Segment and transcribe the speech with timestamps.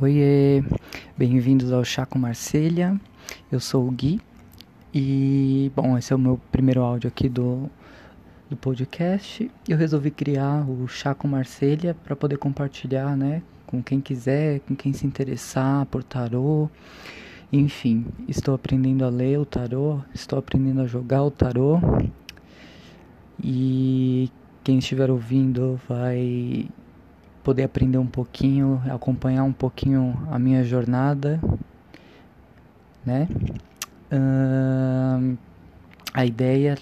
[0.00, 0.60] Oiê,
[1.16, 3.00] bem-vindos ao Chá com Marselha.
[3.50, 4.20] Eu sou o Gui
[4.92, 7.70] e, bom, esse é o meu primeiro áudio aqui do,
[8.50, 9.48] do podcast.
[9.68, 14.74] Eu resolvi criar o Chá com Marselha para poder compartilhar, né, com quem quiser, com
[14.74, 16.68] quem se interessar por tarô.
[17.52, 21.78] Enfim, estou aprendendo a ler o tarô, estou aprendendo a jogar o tarô.
[23.40, 24.28] E
[24.64, 26.68] quem estiver ouvindo vai
[27.44, 31.38] poder aprender um pouquinho, acompanhar um pouquinho a minha jornada,
[33.04, 33.28] né?
[34.10, 35.36] Uh,
[36.14, 36.78] a ideia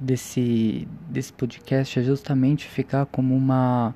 [0.00, 3.94] desse, desse podcast é justamente ficar como uma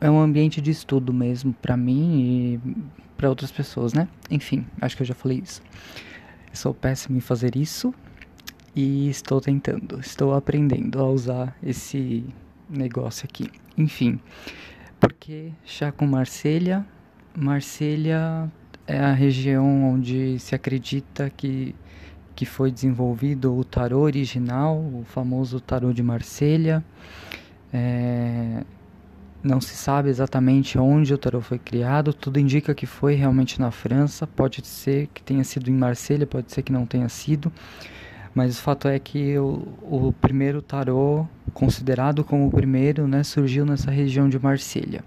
[0.00, 2.76] é um ambiente de estudo mesmo para mim e
[3.16, 4.06] para outras pessoas, né?
[4.30, 5.60] Enfim, acho que eu já falei isso.
[6.52, 7.92] sou péssimo em fazer isso
[8.76, 12.24] e estou tentando, estou aprendendo a usar esse
[12.70, 13.50] negócio aqui.
[13.76, 14.20] Enfim,
[15.28, 16.86] porque chá com Marselha,
[17.36, 18.50] Marselha
[18.86, 21.74] é a região onde se acredita que,
[22.34, 26.82] que foi desenvolvido o tarô original, o famoso tarô de Marselha.
[27.70, 28.64] É,
[29.42, 33.70] não se sabe exatamente onde o tarô foi criado, tudo indica que foi realmente na
[33.70, 37.52] França, pode ser que tenha sido em Marselha, pode ser que não tenha sido.
[38.34, 43.64] Mas o fato é que o, o primeiro tarô, considerado como o primeiro, né, surgiu
[43.64, 45.04] nessa região de Marselha.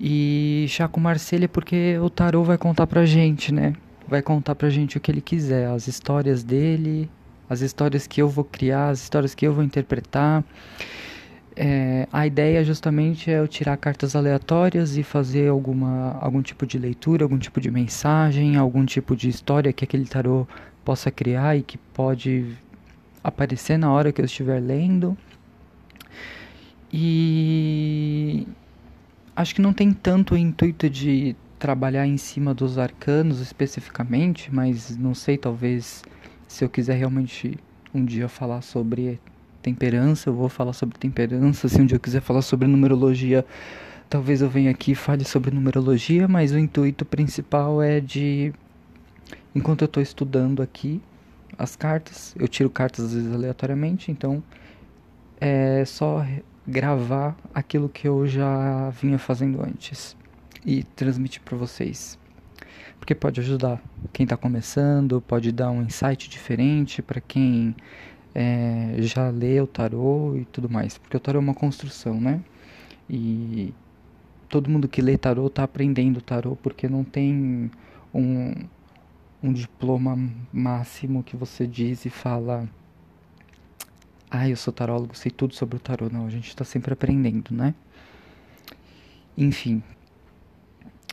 [0.00, 3.74] E chá com Marselha porque o tarô vai contar pra gente, né?
[4.06, 7.10] Vai contar pra gente o que ele quiser, as histórias dele,
[7.50, 10.44] as histórias que eu vou criar, as histórias que eu vou interpretar.
[11.60, 16.78] É, a ideia justamente é eu tirar cartas aleatórias e fazer alguma, algum tipo de
[16.78, 20.46] leitura, algum tipo de mensagem, algum tipo de história que aquele tarô
[20.84, 22.56] possa criar e que pode
[23.24, 25.18] aparecer na hora que eu estiver lendo.
[26.92, 28.46] E
[29.34, 34.96] acho que não tem tanto o intuito de trabalhar em cima dos arcanos especificamente, mas
[34.96, 36.04] não sei, talvez
[36.46, 37.58] se eu quiser realmente
[37.92, 39.18] um dia falar sobre
[39.62, 41.68] temperança, eu vou falar sobre temperança.
[41.68, 43.44] Se um dia eu quiser falar sobre numerologia,
[44.08, 48.52] talvez eu venha aqui e fale sobre numerologia, mas o intuito principal é de
[49.54, 51.00] enquanto eu estou estudando aqui
[51.56, 54.42] as cartas, eu tiro cartas às vezes aleatoriamente, então
[55.40, 56.24] é só
[56.66, 60.16] gravar aquilo que eu já vinha fazendo antes
[60.64, 62.18] e transmitir para vocês.
[62.98, 63.82] Porque pode ajudar
[64.12, 67.74] quem está começando, pode dar um insight diferente para quem
[68.34, 70.98] é, já lê o tarô e tudo mais.
[70.98, 72.40] Porque o tarô é uma construção, né?
[73.08, 73.72] E
[74.48, 77.70] todo mundo que lê tarô está aprendendo tarô porque não tem
[78.14, 78.54] um,
[79.42, 80.18] um diploma
[80.52, 82.68] máximo que você diz e fala.
[84.30, 86.08] Ah, eu sou tarólogo, sei tudo sobre o tarô.
[86.10, 87.74] Não, a gente está sempre aprendendo, né?
[89.36, 89.82] Enfim.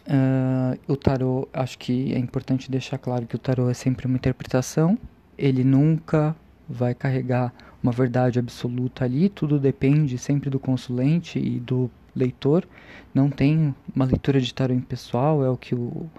[0.08, 4.18] Uh, o tarô, acho que é importante deixar claro que o tarô é sempre uma
[4.18, 4.98] interpretação.
[5.38, 6.36] Ele nunca
[6.68, 9.30] vai carregar uma verdade absoluta ali.
[9.30, 12.68] Tudo depende sempre do consulente e do leitor.
[13.14, 16.10] Não tem uma leitura de tarô impessoal, é o que o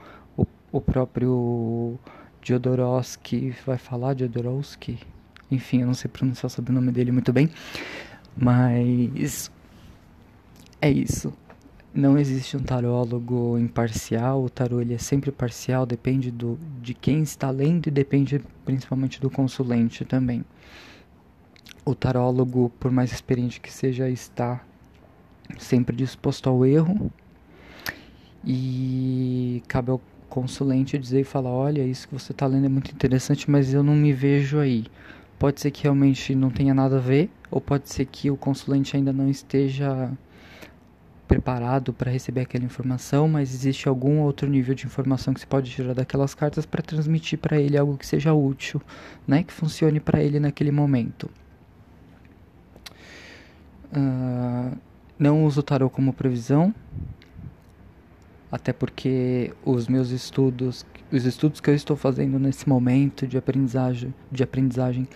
[0.76, 1.98] o próprio
[2.42, 4.98] Jodorowsky vai falar, Jodorowsky,
[5.50, 7.48] enfim, eu não sei pronunciar sobre o nome dele muito bem,
[8.36, 9.50] mas
[10.80, 11.32] é isso.
[11.96, 17.22] Não existe um tarólogo imparcial, o tarô ele é sempre parcial, depende do, de quem
[17.22, 20.44] está lendo e depende principalmente do consulente também.
[21.86, 24.62] O tarólogo, por mais experiente que seja, está
[25.58, 27.10] sempre disposto ao erro
[28.44, 32.92] e cabe ao consulente dizer e falar: olha, isso que você está lendo é muito
[32.92, 34.84] interessante, mas eu não me vejo aí.
[35.38, 38.94] Pode ser que realmente não tenha nada a ver, ou pode ser que o consulente
[38.94, 40.12] ainda não esteja
[41.26, 45.70] preparado para receber aquela informação, mas existe algum outro nível de informação que se pode
[45.70, 48.80] tirar daquelas cartas para transmitir para ele algo que seja útil,
[49.26, 51.30] né, que funcione para ele naquele momento.
[53.92, 54.76] Uh,
[55.18, 56.74] não uso o tarot como previsão,
[58.50, 64.14] até porque os meus estudos, os estudos que eu estou fazendo nesse momento de aprendizagem,
[64.30, 65.08] de aprendizagem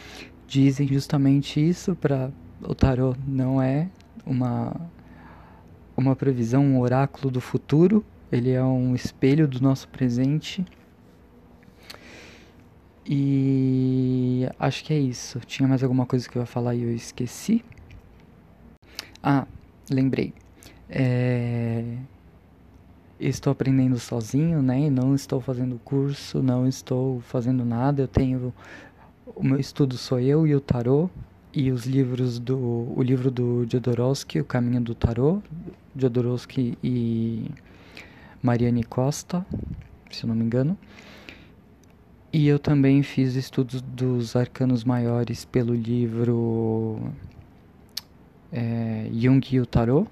[0.47, 2.31] dizem justamente isso para
[2.63, 3.89] o tarot não é
[4.27, 4.75] uma
[6.01, 10.65] uma previsão, um oráculo do futuro, ele é um espelho do nosso presente.
[13.07, 15.41] E acho que é isso.
[15.41, 17.65] Tinha mais alguma coisa que eu ia falar e eu esqueci?
[19.23, 19.47] Ah,
[19.91, 20.33] lembrei.
[20.89, 21.97] É
[23.21, 24.89] estou aprendendo sozinho, né?
[24.89, 28.03] Não estou fazendo curso, não estou fazendo nada.
[28.03, 28.55] Eu tenho
[29.37, 31.09] o meu estudo sou eu e o tarô
[31.53, 35.43] e os livros do o livro do Jodorowsky, O Caminho do Tarô,
[35.97, 37.51] Jodorowsky e
[38.43, 39.45] Mariane Costa,
[40.11, 40.79] se não me engano.
[42.33, 47.01] E eu também fiz estudos dos arcanos maiores pelo livro
[48.53, 50.09] é, Jung e o Tarot,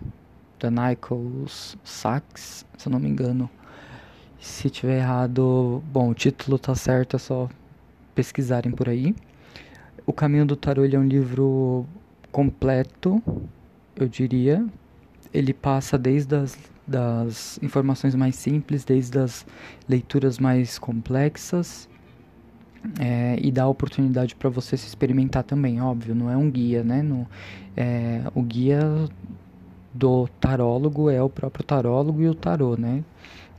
[0.58, 3.48] da Nichols Sachs, se eu não me engano.
[4.40, 7.48] Se tiver errado, bom, o título tá certo, é só
[8.14, 9.14] pesquisarem por aí.
[10.08, 11.84] O Caminho do Tarot é um livro
[12.32, 13.22] completo,
[13.94, 14.66] eu diria.
[15.34, 16.56] Ele passa desde as
[16.86, 19.44] das informações mais simples, desde as
[19.86, 21.86] leituras mais complexas
[22.98, 27.02] é, e dá oportunidade para você se experimentar também, óbvio, não é um guia, né?
[27.02, 27.28] No,
[27.76, 28.80] é, o guia
[29.92, 33.04] do tarólogo é o próprio tarólogo e o tarô, né?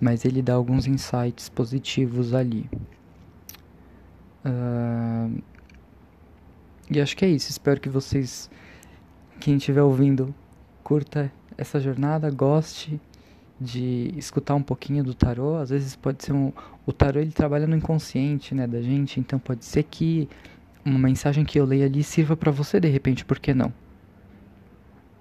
[0.01, 2.67] Mas ele dá alguns insights positivos ali.
[4.43, 5.39] Uh,
[6.89, 7.49] e acho que é isso.
[7.49, 8.49] Espero que vocês,
[9.39, 10.33] quem estiver ouvindo,
[10.83, 12.99] curta essa jornada, goste
[13.59, 16.53] de escutar um pouquinho do tarô, às vezes pode ser um
[16.85, 20.29] o tarô ele trabalha no inconsciente, né, da gente, então pode ser que
[20.83, 23.71] uma mensagem que eu leia ali sirva para você de repente, por que não?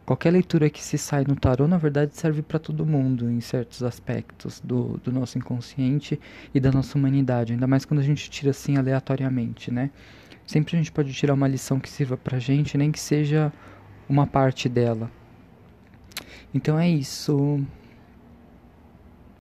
[0.06, 3.82] Qualquer leitura que se sai no tarô, na verdade, serve para todo mundo em certos
[3.82, 6.19] aspectos do, do nosso inconsciente
[6.55, 9.91] e da nossa humanidade, ainda mais quando a gente tira assim aleatoriamente, né?
[10.48, 13.52] Sempre a gente pode tirar uma lição que sirva pra gente, nem que seja
[14.08, 15.10] uma parte dela.
[16.54, 17.62] Então é isso.